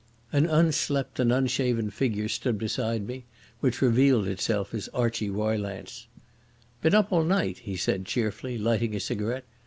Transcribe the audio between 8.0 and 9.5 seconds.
cheerfully, lighting a cigarette.